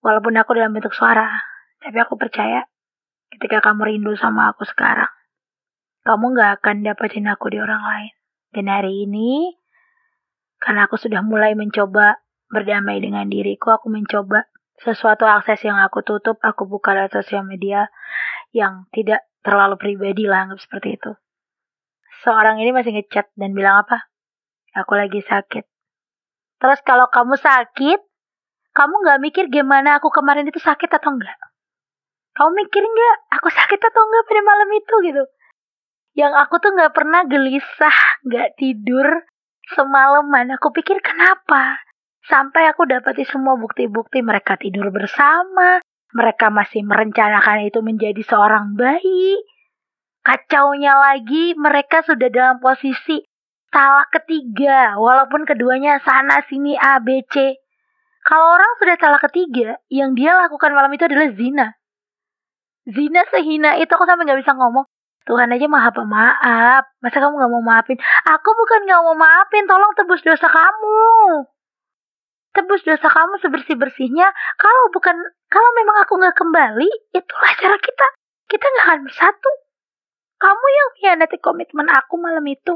walaupun 0.00 0.32
aku 0.40 0.56
dalam 0.56 0.72
bentuk 0.72 0.96
suara, 0.96 1.28
tapi 1.84 2.00
aku 2.00 2.16
percaya 2.16 2.64
ketika 3.36 3.60
kamu 3.60 3.92
rindu 3.92 4.16
sama 4.16 4.50
aku 4.56 4.64
sekarang, 4.64 5.12
kamu 6.02 6.32
gak 6.32 6.50
akan 6.64 6.76
dapetin 6.80 7.28
aku 7.28 7.52
di 7.52 7.60
orang 7.60 7.84
lain. 7.84 8.12
Dan 8.52 8.72
hari 8.72 9.04
ini, 9.04 9.52
karena 10.58 10.88
aku 10.88 10.96
sudah 10.96 11.20
mulai 11.20 11.52
mencoba 11.52 12.24
berdamai 12.48 13.04
dengan 13.04 13.28
diriku, 13.28 13.72
aku 13.72 13.92
mencoba 13.92 14.48
sesuatu 14.80 15.28
akses 15.28 15.62
yang 15.62 15.78
aku 15.78 16.02
tutup, 16.02 16.40
aku 16.42 16.66
buka 16.66 16.96
lewat 16.96 17.14
sosial 17.20 17.44
media 17.46 17.92
yang 18.50 18.88
tidak 18.96 19.22
terlalu 19.44 19.78
pribadi 19.78 20.24
lah, 20.26 20.48
anggap 20.48 20.60
seperti 20.60 20.98
itu. 20.98 21.12
Seorang 22.22 22.62
ini 22.62 22.70
masih 22.70 22.94
ngechat 22.94 23.30
dan 23.34 23.50
bilang 23.52 23.82
apa? 23.82 24.08
Aku 24.78 24.94
lagi 24.94 25.20
sakit. 25.20 25.66
Terus 26.62 26.80
kalau 26.86 27.10
kamu 27.10 27.34
sakit, 27.34 28.00
kamu 28.72 28.94
gak 29.04 29.20
mikir 29.20 29.44
gimana 29.50 29.98
aku 29.98 30.08
kemarin 30.14 30.46
itu 30.46 30.62
sakit 30.62 30.88
atau 30.88 31.12
enggak? 31.12 31.36
Kamu 32.32 32.50
mikir 32.56 32.80
nggak 32.80 33.16
aku 33.36 33.52
sakit 33.52 33.76
atau 33.76 34.00
enggak 34.08 34.24
pada 34.24 34.40
malam 34.40 34.68
itu 34.72 34.94
gitu? 35.04 35.24
yang 36.12 36.36
aku 36.36 36.60
tuh 36.60 36.76
nggak 36.76 36.92
pernah 36.92 37.24
gelisah, 37.24 37.96
nggak 38.24 38.60
tidur 38.60 39.24
semalaman. 39.72 40.52
Aku 40.60 40.72
pikir 40.72 41.00
kenapa? 41.00 41.80
Sampai 42.28 42.68
aku 42.70 42.86
dapati 42.86 43.26
semua 43.26 43.58
bukti-bukti 43.58 44.22
mereka 44.22 44.54
tidur 44.54 44.92
bersama, 44.94 45.82
mereka 46.14 46.52
masih 46.52 46.86
merencanakan 46.86 47.66
itu 47.66 47.80
menjadi 47.82 48.22
seorang 48.22 48.78
bayi. 48.78 49.40
Kacaunya 50.22 50.94
lagi, 50.94 51.58
mereka 51.58 52.06
sudah 52.06 52.30
dalam 52.30 52.62
posisi 52.62 53.26
talak 53.74 54.14
ketiga, 54.14 54.94
walaupun 54.94 55.42
keduanya 55.42 55.98
sana 55.98 56.46
sini 56.46 56.78
A, 56.78 57.02
B, 57.02 57.26
C. 57.26 57.58
Kalau 58.22 58.54
orang 58.54 58.72
sudah 58.78 58.94
talak 59.02 59.26
ketiga, 59.26 59.82
yang 59.90 60.14
dia 60.14 60.38
lakukan 60.38 60.70
malam 60.70 60.94
itu 60.94 61.10
adalah 61.10 61.26
zina. 61.34 61.74
Zina 62.86 63.26
sehina 63.34 63.78
itu 63.82 63.90
aku 63.90 64.06
sampai 64.06 64.22
nggak 64.22 64.46
bisa 64.46 64.54
ngomong. 64.54 64.86
Tuhan 65.22 65.54
aja 65.54 65.66
maha 65.70 65.90
pemaaf. 65.94 66.82
Masa 66.98 67.16
kamu 67.22 67.38
gak 67.38 67.52
mau 67.54 67.62
maafin? 67.62 67.98
Aku 68.26 68.50
bukan 68.58 68.90
gak 68.90 69.02
mau 69.06 69.14
maafin, 69.14 69.70
tolong 69.70 69.94
tebus 69.94 70.22
dosa 70.26 70.50
kamu. 70.50 71.46
Tebus 72.52 72.82
dosa 72.82 73.06
kamu 73.06 73.38
sebersih-bersihnya. 73.38 74.28
Kalau 74.58 74.90
bukan, 74.90 75.14
kalau 75.46 75.70
memang 75.78 75.96
aku 76.02 76.18
gak 76.18 76.34
kembali, 76.34 76.90
itulah 77.14 77.52
cara 77.54 77.78
kita. 77.78 78.06
Kita 78.50 78.66
gak 78.66 78.84
akan 78.90 79.00
bersatu. 79.06 79.50
Kamu 80.42 80.66
yang 80.66 80.90
hianati 80.98 81.38
komitmen 81.38 81.86
aku 81.86 82.18
malam 82.18 82.42
itu. 82.50 82.74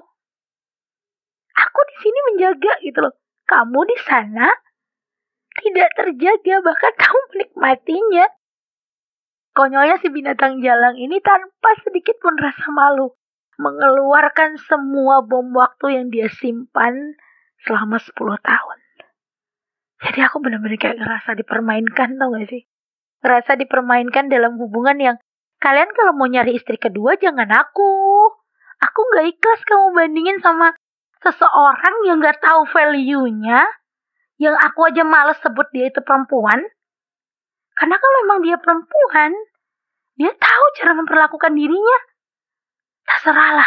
Aku 1.57 1.81
di 1.91 1.97
sini 1.99 2.19
menjaga 2.31 2.79
gitu 2.79 3.03
loh. 3.03 3.19
Kamu 3.43 3.83
di 3.91 3.97
sana 4.07 4.47
tidak 5.59 5.91
terjaga, 5.99 6.63
bahkan 6.63 6.95
kamu 7.03 7.21
menikmatinya. 7.35 8.27
Konyolnya 9.57 9.99
si 9.99 10.13
binatang 10.13 10.63
jalang 10.63 10.95
ini 10.95 11.19
tanpa 11.19 11.75
sedikit 11.83 12.21
pun 12.23 12.39
rasa 12.39 12.71
malu 12.71 13.17
mengeluarkan 13.57 14.61
semua 14.61 15.25
bom 15.25 15.49
waktu 15.57 15.97
yang 15.97 16.07
dia 16.13 16.29
simpan 16.29 17.17
selama 17.65 17.97
10 17.97 18.13
tahun. 18.45 18.79
Jadi 19.97 20.19
aku 20.29 20.45
benar-benar 20.45 20.77
kayak 20.77 21.01
ngerasa 21.01 21.41
dipermainkan 21.41 22.21
tau 22.21 22.37
gak 22.37 22.53
sih? 22.53 22.69
Ngerasa 23.25 23.57
dipermainkan 23.57 24.29
dalam 24.29 24.61
hubungan 24.61 25.01
yang 25.01 25.17
kalian 25.67 25.91
kalau 25.99 26.15
mau 26.15 26.31
nyari 26.31 26.55
istri 26.55 26.79
kedua 26.79 27.19
jangan 27.19 27.51
aku. 27.51 27.91
Aku 28.79 29.01
gak 29.11 29.27
ikhlas 29.35 29.67
kamu 29.67 29.99
bandingin 29.99 30.39
sama 30.39 30.79
seseorang 31.27 32.07
yang 32.07 32.23
gak 32.23 32.39
tahu 32.39 32.63
value-nya. 32.71 33.67
Yang 34.39 34.57
aku 34.63 34.87
aja 34.87 35.03
males 35.03 35.43
sebut 35.43 35.67
dia 35.75 35.91
itu 35.91 35.99
perempuan. 36.07 36.63
Karena 37.75 37.99
kalau 37.99 38.19
emang 38.29 38.47
dia 38.47 38.61
perempuan, 38.63 39.33
dia 40.15 40.31
tahu 40.39 40.65
cara 40.79 40.93
memperlakukan 41.03 41.53
dirinya. 41.57 41.99
Terserahlah. 43.03 43.67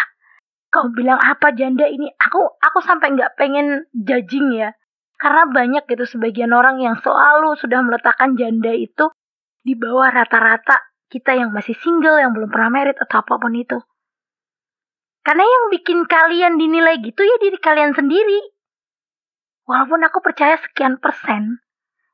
Kau 0.69 0.87
bilang 0.93 1.17
apa 1.19 1.51
janda 1.51 1.89
ini? 1.89 2.07
Aku 2.15 2.39
aku 2.61 2.79
sampai 2.85 3.17
nggak 3.17 3.33
pengen 3.35 3.89
judging 3.91 4.53
ya. 4.55 4.71
Karena 5.17 5.49
banyak 5.49 5.83
gitu 5.89 6.05
sebagian 6.05 6.53
orang 6.53 6.79
yang 6.79 6.95
selalu 7.01 7.57
sudah 7.59 7.81
meletakkan 7.83 8.37
janda 8.37 8.71
itu 8.71 9.09
di 9.65 9.73
bawah 9.73 10.13
rata-rata 10.13 10.88
kita 11.09 11.35
yang 11.35 11.49
masih 11.51 11.73
single, 11.77 12.21
yang 12.21 12.31
belum 12.31 12.49
pernah 12.53 12.69
merit 12.69 12.97
atau 13.01 13.25
apa 13.25 13.41
pun 13.41 13.53
itu. 13.57 13.77
Karena 15.25 15.43
yang 15.43 15.63
bikin 15.73 16.05
kalian 16.07 16.55
dinilai 16.55 17.01
gitu 17.01 17.21
ya 17.21 17.35
diri 17.41 17.57
kalian 17.59 17.97
sendiri. 17.97 18.39
Walaupun 19.67 20.01
aku 20.05 20.21
percaya 20.21 20.57
sekian 20.57 20.97
persen 20.97 21.61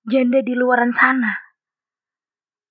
janda 0.03 0.43
di 0.43 0.57
luaran 0.57 0.91
sana 0.91 1.45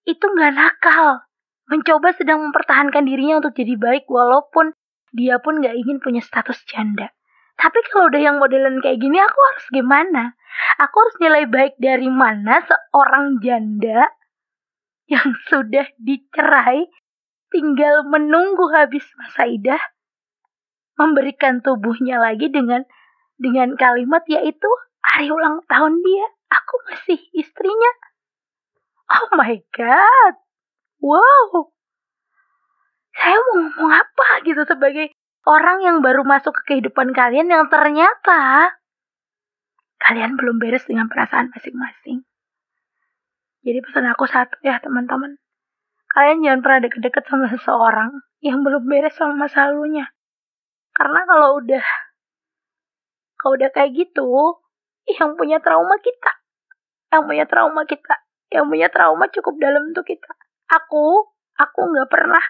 itu 0.04 0.24
nggak 0.24 0.52
nakal. 0.54 1.24
Mencoba 1.64 2.12
sedang 2.12 2.44
mempertahankan 2.44 3.08
dirinya 3.08 3.40
untuk 3.40 3.56
jadi 3.56 3.80
baik 3.80 4.04
walaupun 4.04 4.76
dia 5.16 5.40
pun 5.40 5.64
nggak 5.64 5.72
ingin 5.80 5.96
punya 5.96 6.20
status 6.20 6.60
janda. 6.68 7.08
Tapi 7.56 7.80
kalau 7.88 8.12
udah 8.12 8.20
yang 8.20 8.36
modelan 8.36 8.84
kayak 8.84 9.00
gini, 9.00 9.16
aku 9.16 9.38
harus 9.54 9.66
gimana? 9.72 10.36
Aku 10.76 10.94
harus 11.00 11.16
nilai 11.22 11.48
baik 11.48 11.80
dari 11.80 12.10
mana 12.12 12.60
seorang 12.68 13.40
janda 13.40 14.12
yang 15.12 15.36
sudah 15.50 15.86
dicerai 16.00 16.88
tinggal 17.52 18.08
menunggu 18.08 18.70
habis 18.72 19.04
masa 19.20 19.46
idah 19.46 19.80
memberikan 20.98 21.60
tubuhnya 21.60 22.18
lagi 22.18 22.50
dengan 22.50 22.86
dengan 23.38 23.74
kalimat 23.74 24.22
yaitu 24.30 24.70
hari 25.02 25.28
ulang 25.28 25.60
tahun 25.66 26.00
dia 26.00 26.26
aku 26.50 26.74
masih 26.88 27.20
istrinya 27.34 27.92
Oh 29.04 29.36
my 29.36 29.60
god. 29.76 30.34
Wow. 31.04 31.76
Saya 33.14 33.36
mau 33.36 33.54
ngomong 33.68 33.92
apa 33.92 34.28
gitu 34.42 34.64
sebagai 34.64 35.12
orang 35.44 35.84
yang 35.84 35.96
baru 36.00 36.24
masuk 36.24 36.56
ke 36.64 36.74
kehidupan 36.74 37.12
kalian 37.12 37.52
yang 37.52 37.68
ternyata 37.68 38.74
kalian 40.00 40.34
belum 40.40 40.56
beres 40.58 40.88
dengan 40.88 41.06
perasaan 41.06 41.52
masing-masing. 41.52 42.24
Jadi 43.64 43.78
pesan 43.80 44.06
aku 44.12 44.28
satu 44.28 44.60
ya 44.60 44.76
teman-teman. 44.78 45.40
Kalian 46.12 46.44
jangan 46.44 46.60
pernah 46.62 46.80
deket-deket 46.84 47.24
sama 47.26 47.46
seseorang 47.50 48.22
yang 48.44 48.60
belum 48.62 48.86
beres 48.86 49.16
sama 49.16 49.48
masa 49.48 49.72
lalunya. 49.72 50.12
Karena 50.94 51.26
kalau 51.26 51.58
udah 51.58 51.86
kalau 53.40 53.56
udah 53.58 53.70
kayak 53.72 53.92
gitu, 53.96 54.60
yang 55.10 55.34
punya 55.34 55.58
trauma 55.58 55.96
kita. 56.00 56.32
Yang 57.10 57.22
punya 57.28 57.44
trauma 57.48 57.82
kita 57.84 58.24
yang 58.54 58.70
punya 58.70 58.86
trauma 58.86 59.26
cukup 59.34 59.58
dalam 59.58 59.90
untuk 59.90 60.06
kita. 60.06 60.30
Aku, 60.70 61.26
aku 61.58 61.80
nggak 61.90 62.06
pernah, 62.06 62.44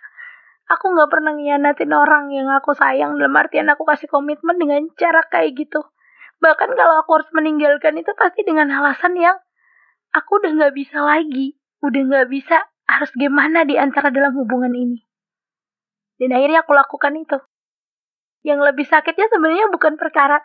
aku 0.69 0.93
nggak 0.93 1.09
pernah 1.09 1.33
ngianatin 1.33 1.93
orang 1.97 2.29
yang 2.29 2.53
aku 2.53 2.77
sayang 2.77 3.17
dalam 3.17 3.33
artian 3.33 3.73
aku 3.73 3.89
kasih 3.89 4.13
komitmen 4.13 4.61
dengan 4.61 4.85
cara 5.01 5.25
kayak 5.33 5.57
gitu. 5.57 5.81
Bahkan 6.45 6.77
kalau 6.77 7.01
aku 7.01 7.11
harus 7.17 7.31
meninggalkan 7.33 7.97
itu 7.97 8.13
pasti 8.21 8.45
dengan 8.45 8.69
alasan 8.69 9.17
yang 9.17 9.41
aku 10.15 10.39
udah 10.39 10.51
nggak 10.55 10.75
bisa 10.79 11.03
lagi, 11.03 11.59
udah 11.83 12.03
nggak 12.07 12.29
bisa 12.31 12.63
harus 12.87 13.11
gimana 13.19 13.67
di 13.67 13.75
antara 13.75 14.15
dalam 14.15 14.33
hubungan 14.39 14.71
ini. 14.71 15.03
Dan 16.17 16.31
akhirnya 16.31 16.63
aku 16.63 16.73
lakukan 16.73 17.19
itu. 17.19 17.39
Yang 18.47 18.61
lebih 18.71 18.87
sakitnya 18.87 19.27
sebenarnya 19.33 19.67
bukan 19.75 19.99
perkara 19.99 20.39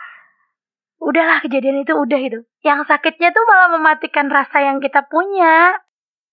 udahlah 0.99 1.39
kejadian 1.45 1.85
itu 1.85 1.93
udah 1.93 2.19
itu. 2.19 2.39
Yang 2.65 2.89
sakitnya 2.89 3.29
tuh 3.31 3.43
malah 3.45 3.69
mematikan 3.77 4.27
rasa 4.33 4.65
yang 4.65 4.81
kita 4.81 5.05
punya. 5.05 5.77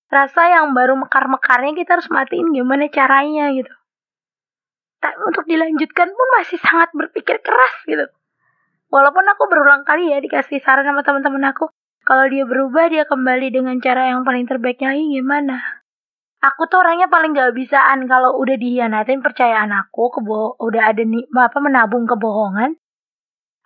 Rasa 0.06 0.46
yang 0.46 0.70
baru 0.70 0.94
mekar-mekarnya 0.94 1.74
kita 1.74 1.98
harus 1.98 2.08
matiin 2.08 2.54
gimana 2.54 2.86
caranya 2.88 3.50
gitu. 3.50 3.74
Tapi 5.02 5.18
untuk 5.26 5.44
dilanjutkan 5.50 6.08
pun 6.14 6.28
masih 6.38 6.58
sangat 6.62 6.94
berpikir 6.94 7.42
keras 7.42 7.74
gitu. 7.84 8.06
Walaupun 8.86 9.26
aku 9.26 9.50
berulang 9.50 9.82
kali 9.82 10.14
ya 10.14 10.22
dikasih 10.22 10.62
saran 10.62 10.86
sama 10.86 11.02
teman-teman 11.02 11.50
aku, 11.50 11.66
kalau 12.06 12.30
dia 12.30 12.46
berubah 12.46 12.86
dia 12.86 13.02
kembali 13.02 13.50
dengan 13.50 13.82
cara 13.82 14.14
yang 14.14 14.22
paling 14.22 14.46
terbaiknya 14.46 14.94
lagi 14.94 15.06
gimana? 15.10 15.58
Aku 16.38 16.70
tuh 16.70 16.78
orangnya 16.78 17.10
paling 17.10 17.34
gak 17.34 17.58
bisaan 17.58 18.06
kalau 18.06 18.38
udah 18.38 18.54
dihianatin 18.54 19.26
percayaan 19.26 19.74
aku, 19.74 20.14
kebo 20.14 20.54
udah 20.62 20.94
ada 20.94 21.02
nih 21.02 21.26
apa 21.34 21.58
menabung 21.58 22.06
kebohongan. 22.06 22.78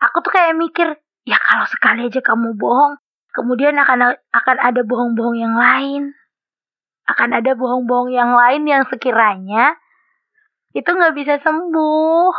Aku 0.01 0.25
tuh 0.25 0.33
kayak 0.33 0.57
mikir, 0.57 0.89
ya 1.29 1.37
kalau 1.37 1.69
sekali 1.69 2.09
aja 2.09 2.25
kamu 2.25 2.57
bohong, 2.57 2.97
kemudian 3.37 3.77
akan 3.77 4.17
akan 4.33 4.57
ada 4.57 4.81
bohong-bohong 4.89 5.37
yang 5.37 5.53
lain. 5.53 6.17
Akan 7.05 7.37
ada 7.37 7.53
bohong-bohong 7.53 8.09
yang 8.09 8.33
lain 8.33 8.65
yang 8.65 8.89
sekiranya 8.89 9.77
itu 10.73 10.89
nggak 10.89 11.13
bisa 11.13 11.37
sembuh. 11.45 12.33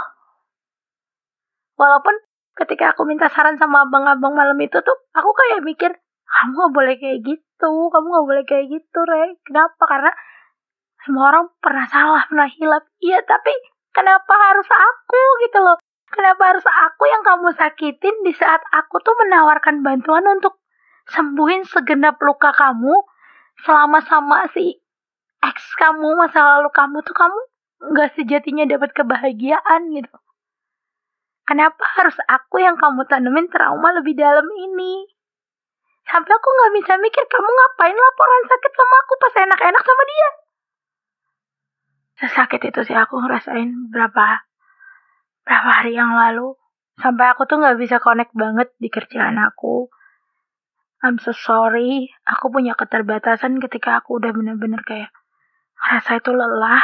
Walaupun 1.77 2.15
ketika 2.58 2.91
aku 2.96 3.08
minta 3.08 3.31
saran 3.31 3.55
sama 3.55 3.88
abang-abang 3.88 4.36
malam 4.36 4.58
itu 4.60 4.79
tuh, 4.84 4.98
aku 5.15 5.31
kayak 5.31 5.63
mikir, 5.63 5.91
kamu 6.27 6.53
gak 6.55 6.74
boleh 6.74 6.96
kayak 7.00 7.20
gitu, 7.24 7.72
kamu 7.91 8.08
gak 8.12 8.27
boleh 8.27 8.43
kayak 8.48 8.65
gitu, 8.72 9.00
Re. 9.08 9.39
Kenapa? 9.43 9.84
Karena 9.88 10.12
semua 11.01 11.24
orang 11.34 11.46
pernah 11.58 11.86
salah, 11.89 12.24
pernah 12.29 12.50
hilap. 12.50 12.84
Iya, 13.01 13.25
tapi 13.25 13.51
kenapa 13.91 14.34
harus 14.34 14.70
aku 14.70 15.22
gitu 15.48 15.60
loh? 15.60 15.77
Kenapa 16.12 16.51
harus 16.51 16.65
aku 16.67 17.03
yang 17.08 17.24
kamu 17.24 17.55
sakitin 17.55 18.15
di 18.27 18.36
saat 18.36 18.60
aku 18.75 19.00
tuh 19.00 19.15
menawarkan 19.15 19.79
bantuan 19.79 20.27
untuk 20.27 20.60
sembuhin 21.08 21.63
segenap 21.63 22.20
luka 22.20 22.51
kamu 22.51 22.93
selama 23.63 24.03
sama 24.03 24.46
si 24.51 24.75
ex 25.41 25.58
kamu, 25.79 26.20
masa 26.20 26.60
lalu 26.60 26.70
kamu 26.70 27.01
tuh 27.01 27.15
kamu 27.15 27.39
nggak 27.96 28.10
sejatinya 28.13 28.67
dapat 28.70 28.93
kebahagiaan 28.93 29.89
gitu. 29.96 30.15
Kenapa 31.51 31.84
harus 32.00 32.15
aku 32.31 32.63
yang 32.63 32.79
kamu 32.79 33.03
tanemin 33.12 33.51
trauma 33.51 33.91
lebih 33.91 34.15
dalam 34.15 34.48
ini? 34.55 35.03
Sampai 36.08 36.31
aku 36.31 36.48
nggak 36.48 36.74
bisa 36.79 36.96
mikir 36.96 37.27
kamu 37.27 37.43
ngapain 37.43 37.91
laporan 37.91 38.43
sakit 38.48 38.72
sama 38.72 38.96
aku 39.03 39.13
pas 39.20 39.36
enak-enak 39.36 39.84
sama 39.84 40.03
dia. 40.08 40.29
Sesakit 42.24 42.62
itu 42.72 42.79
sih 42.88 42.96
aku 42.96 43.20
ngerasain 43.20 43.67
berapa 43.91 44.48
berapa 45.43 45.70
hari 45.75 46.00
yang 46.00 46.15
lalu. 46.15 46.55
Sampai 47.03 47.36
aku 47.36 47.43
tuh 47.43 47.60
nggak 47.60 47.84
bisa 47.84 48.00
connect 48.00 48.31
banget 48.31 48.72
di 48.79 48.88
kerjaan 48.88 49.36
aku. 49.36 49.91
I'm 51.03 51.20
so 51.20 51.36
sorry, 51.36 52.15
aku 52.31 52.48
punya 52.48 52.79
keterbatasan 52.79 53.60
ketika 53.60 54.00
aku 54.00 54.24
udah 54.24 54.31
bener-bener 54.31 54.79
kayak 54.88 55.12
rasa 55.75 56.24
itu 56.24 56.31
lelah 56.31 56.79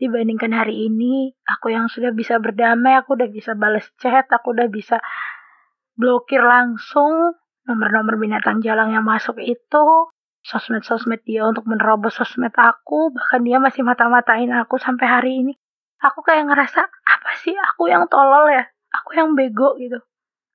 dibandingkan 0.00 0.56
hari 0.56 0.88
ini 0.88 1.36
aku 1.44 1.76
yang 1.76 1.92
sudah 1.92 2.10
bisa 2.16 2.40
berdamai 2.40 2.96
aku 2.96 3.20
udah 3.20 3.28
bisa 3.28 3.52
balas 3.52 3.84
chat 4.00 4.24
aku 4.32 4.56
udah 4.56 4.72
bisa 4.72 4.96
blokir 6.00 6.40
langsung 6.40 7.36
nomor-nomor 7.68 8.16
binatang 8.16 8.64
jalang 8.64 8.96
yang 8.96 9.04
masuk 9.04 9.36
itu 9.44 9.84
sosmed-sosmed 10.40 11.20
dia 11.28 11.44
untuk 11.44 11.68
menerobos 11.68 12.16
sosmed 12.16 12.56
aku 12.56 13.12
bahkan 13.12 13.44
dia 13.44 13.60
masih 13.60 13.84
mata-matain 13.84 14.48
aku 14.56 14.80
sampai 14.80 15.06
hari 15.06 15.32
ini. 15.44 15.52
Aku 16.00 16.24
kayak 16.24 16.48
ngerasa 16.48 16.80
apa 16.88 17.30
sih? 17.44 17.52
Aku 17.52 17.92
yang 17.92 18.08
tolol 18.08 18.48
ya? 18.48 18.64
Aku 18.88 19.12
yang 19.12 19.36
bego 19.36 19.76
gitu. 19.76 20.00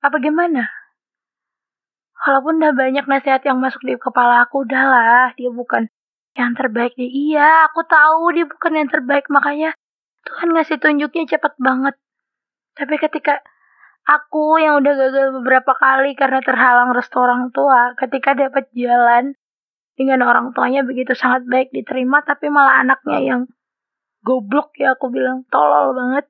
Apa 0.01 0.17
gimana? 0.17 0.65
Walaupun 2.25 2.57
udah 2.57 2.73
banyak 2.73 3.05
nasihat 3.05 3.45
yang 3.45 3.61
masuk 3.61 3.85
di 3.85 3.93
kepala 4.01 4.49
aku 4.49 4.65
udahlah 4.65 5.37
dia 5.37 5.53
bukan 5.53 5.85
yang 6.35 6.51
terbaik 6.51 6.93
dia 6.99 7.07
iya 7.07 7.49
aku 7.71 7.87
tahu 7.87 8.35
dia 8.35 8.45
bukan 8.45 8.75
yang 8.75 8.89
terbaik 8.91 9.31
makanya 9.31 9.71
Tuhan 10.25 10.57
ngasih 10.57 10.81
tunjuknya 10.81 11.29
cepet 11.29 11.53
banget. 11.61 11.95
Tapi 12.75 12.95
ketika 12.97 13.39
aku 14.09 14.57
yang 14.57 14.81
udah 14.81 14.93
gagal 14.97 15.27
beberapa 15.39 15.77
kali 15.77 16.17
karena 16.17 16.41
terhalang 16.41 16.91
restu 16.91 17.21
orang 17.21 17.53
tua 17.53 17.93
ketika 17.95 18.33
dapat 18.33 18.67
jalan 18.73 19.37
dengan 19.95 20.25
orang 20.27 20.51
tuanya 20.51 20.83
begitu 20.83 21.15
sangat 21.15 21.47
baik 21.47 21.71
diterima 21.71 22.19
tapi 22.25 22.51
malah 22.51 22.83
anaknya 22.83 23.19
yang 23.23 23.41
goblok 24.25 24.75
ya 24.75 24.97
aku 24.97 25.13
bilang 25.13 25.45
tolol 25.53 25.93
banget. 25.93 26.25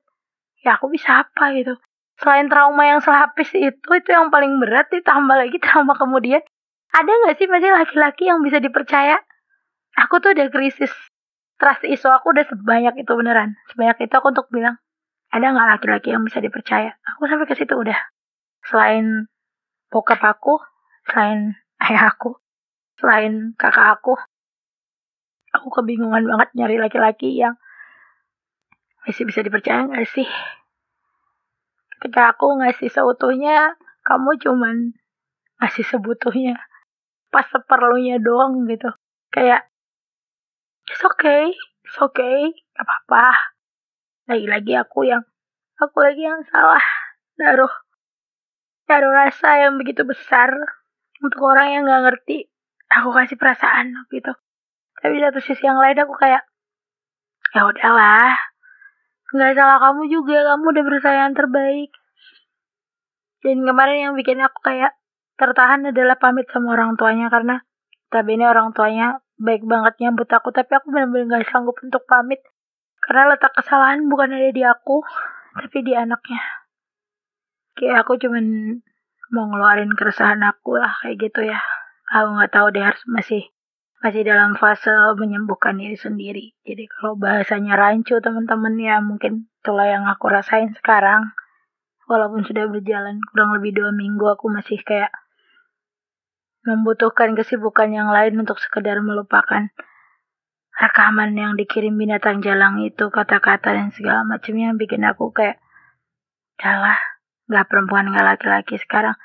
Ya 0.60 0.76
aku 0.76 0.92
bisa 0.92 1.24
apa 1.24 1.56
gitu? 1.56 1.74
Selain 2.20 2.48
trauma 2.52 2.84
yang 2.84 3.00
selapis 3.00 3.48
itu 3.56 3.88
itu 3.96 4.08
yang 4.12 4.28
paling 4.28 4.60
berat 4.60 4.92
ditambah 4.92 5.34
lagi 5.34 5.56
trauma 5.64 5.96
kemudian. 5.96 6.44
Ada 6.92 7.10
nggak 7.10 7.34
sih 7.40 7.48
masih 7.48 7.70
laki-laki 7.74 8.24
yang 8.28 8.40
bisa 8.44 8.60
dipercaya 8.62 9.20
aku 9.96 10.20
tuh 10.20 10.36
udah 10.36 10.48
krisis 10.52 10.92
trust 11.56 11.82
isu 11.88 12.12
aku 12.12 12.36
udah 12.36 12.44
sebanyak 12.46 12.94
itu 13.00 13.12
beneran. 13.16 13.56
Sebanyak 13.72 14.06
itu 14.06 14.14
aku 14.14 14.30
untuk 14.30 14.46
bilang 14.52 14.76
ada 15.32 15.50
nggak 15.50 15.68
laki-laki 15.80 16.12
yang 16.12 16.22
bisa 16.22 16.38
dipercaya? 16.38 16.94
Aku 17.16 17.26
sampai 17.26 17.48
ke 17.48 17.56
situ 17.56 17.72
udah. 17.72 17.98
Selain 18.68 19.26
bokap 19.90 20.20
aku 20.20 20.60
selain 21.06 21.54
ayah 21.80 22.10
aku 22.10 22.34
selain 22.98 23.54
kakak 23.54 24.00
aku 24.00 24.18
aku 25.54 25.68
kebingungan 25.70 26.26
banget 26.26 26.48
nyari 26.58 26.76
laki-laki 26.76 27.38
yang 27.38 27.54
masih 29.06 29.22
bisa 29.22 29.40
dipercaya 29.46 29.86
nggak 29.86 30.04
sih? 30.10 30.26
Ketika 31.96 32.34
aku 32.34 32.58
ngasih 32.58 32.90
seutuhnya 32.90 33.78
kamu 34.02 34.38
cuman 34.42 34.98
ngasih 35.62 35.86
sebutuhnya. 35.86 36.58
Pas 37.30 37.46
seperlunya 37.48 38.20
doang 38.20 38.66
gitu. 38.66 38.90
Kayak 39.30 39.70
It's 40.86 41.02
okay, 41.02 41.50
it's 41.82 41.98
okay, 41.98 42.54
gak 42.74 42.86
apa-apa. 42.86 43.34
Lagi-lagi 44.30 44.72
aku 44.78 45.06
yang, 45.06 45.22
aku 45.82 45.98
lagi 46.02 46.22
yang 46.22 46.46
salah. 46.50 46.82
Naruh, 47.36 47.70
naruh 48.86 49.12
rasa 49.12 49.66
yang 49.66 49.76
begitu 49.76 50.06
besar 50.06 50.54
untuk 51.22 51.42
orang 51.42 51.74
yang 51.74 51.82
gak 51.86 52.02
ngerti. 52.10 52.46
Aku 52.86 53.10
kasih 53.10 53.34
perasaan 53.34 53.94
gitu. 54.14 54.30
Tapi 55.02 55.18
satu 55.18 55.42
sisi 55.42 55.66
yang 55.66 55.82
lain 55.82 55.98
aku 55.98 56.14
kayak, 56.14 56.46
ya 57.50 57.66
udahlah, 57.66 58.38
nggak 59.34 59.52
salah 59.58 59.78
kamu 59.82 60.06
juga, 60.06 60.38
kamu 60.54 60.64
udah 60.70 60.84
berusaha 60.86 61.14
yang 61.14 61.34
terbaik. 61.34 61.90
Dan 63.42 63.66
kemarin 63.66 64.10
yang 64.10 64.14
bikin 64.14 64.38
aku 64.40 64.58
kayak 64.62 64.94
tertahan 65.36 65.92
adalah 65.92 66.16
pamit 66.16 66.48
sama 66.48 66.74
orang 66.78 66.96
tuanya 66.96 67.28
karena 67.28 67.60
tapi 68.08 68.40
ini 68.40 68.48
orang 68.48 68.72
tuanya 68.72 69.20
baik 69.36 69.62
banget 69.68 70.00
nyambut 70.00 70.28
aku 70.32 70.48
tapi 70.52 70.72
aku 70.76 70.88
benar-benar 70.92 71.44
gak 71.44 71.52
sanggup 71.52 71.76
untuk 71.80 72.04
pamit. 72.08 72.40
Karena 73.00 73.36
letak 73.36 73.54
kesalahan 73.54 74.08
bukan 74.08 74.34
ada 74.34 74.50
di 74.50 74.62
aku 74.64 75.04
tapi 75.56 75.84
di 75.84 75.92
anaknya. 75.94 76.42
Kayak 77.76 78.04
aku 78.04 78.16
cuman 78.20 78.44
mau 79.30 79.46
ngeluarin 79.50 79.92
keresahan 79.92 80.40
aku 80.42 80.80
lah 80.80 80.96
kayak 81.04 81.16
gitu 81.20 81.44
ya. 81.44 81.60
Aku 82.08 82.38
nggak 82.38 82.52
tahu 82.54 82.66
deh 82.72 82.82
harus 82.82 83.02
masih 83.10 83.42
masih 84.00 84.22
dalam 84.22 84.54
fase 84.54 84.92
menyembuhkan 85.18 85.76
diri 85.76 85.98
sendiri. 85.98 86.46
Jadi 86.62 86.86
kalau 86.88 87.18
bahasanya 87.18 87.74
rancu 87.74 88.22
teman-teman 88.22 88.74
ya 88.78 89.02
mungkin 89.02 89.50
itulah 89.60 89.88
yang 89.88 90.04
aku 90.06 90.30
rasain 90.30 90.72
sekarang. 90.78 91.34
Walaupun 92.06 92.46
sudah 92.46 92.70
berjalan 92.70 93.18
kurang 93.34 93.50
lebih 93.58 93.74
dua 93.74 93.90
minggu 93.90 94.22
aku 94.30 94.46
masih 94.46 94.78
kayak 94.86 95.10
membutuhkan 96.66 97.38
kesibukan 97.38 97.94
yang 97.94 98.10
lain 98.10 98.36
untuk 98.42 98.58
sekedar 98.58 98.98
melupakan 98.98 99.70
rekaman 100.76 101.32
yang 101.32 101.56
dikirim 101.56 101.96
binatang 101.96 102.44
jalang 102.44 102.84
itu, 102.84 103.08
kata-kata 103.08 103.72
dan 103.72 103.88
segala 103.96 104.28
macam 104.28 104.52
yang 104.60 104.76
bikin 104.76 105.08
aku 105.08 105.32
kayak, 105.32 105.56
jalah, 106.60 107.00
gak 107.48 107.64
perempuan 107.72 108.12
gak 108.12 108.36
laki-laki 108.36 108.76
sekarang, 108.76 109.16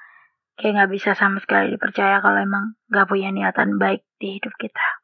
kayak 0.56 0.86
gak 0.86 0.92
bisa 0.96 1.12
sama 1.12 1.44
sekali 1.44 1.76
dipercaya 1.76 2.24
kalau 2.24 2.40
emang 2.40 2.80
gak 2.88 3.10
punya 3.12 3.36
niatan 3.36 3.76
baik 3.76 4.08
di 4.16 4.40
hidup 4.40 4.56
kita. 4.56 5.04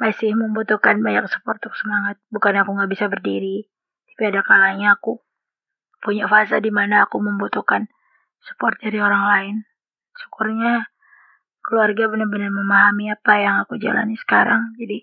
Masih 0.00 0.32
membutuhkan 0.32 1.04
banyak 1.04 1.28
support 1.28 1.60
untuk 1.60 1.76
semangat, 1.76 2.16
bukan 2.32 2.56
aku 2.64 2.72
gak 2.72 2.88
bisa 2.88 3.04
berdiri, 3.12 3.68
tapi 4.16 4.32
ada 4.32 4.40
kalanya 4.40 4.96
aku 4.96 5.20
punya 6.00 6.24
fase 6.32 6.64
di 6.64 6.72
mana 6.72 7.04
aku 7.04 7.20
membutuhkan 7.20 7.92
support 8.40 8.80
dari 8.80 9.02
orang 9.04 9.24
lain. 9.28 9.56
Syukurnya 10.16 10.95
keluarga 11.66 12.06
benar-benar 12.06 12.54
memahami 12.54 13.10
apa 13.10 13.32
yang 13.42 13.54
aku 13.66 13.74
jalani 13.82 14.14
sekarang. 14.14 14.78
Jadi 14.78 15.02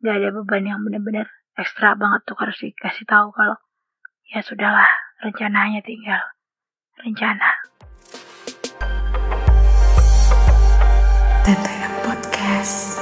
gak 0.00 0.16
ada 0.24 0.28
beban 0.32 0.64
yang 0.64 0.80
benar-benar 0.80 1.28
ekstra 1.60 1.92
banget 1.92 2.24
tuh 2.24 2.40
harus 2.40 2.56
dikasih 2.56 3.04
tahu 3.04 3.28
kalau 3.36 3.60
ya 4.32 4.40
sudahlah 4.40 4.88
rencananya 5.20 5.84
tinggal 5.84 6.24
rencana. 7.04 7.60
Tentang 11.44 11.92
Podcast. 12.04 12.97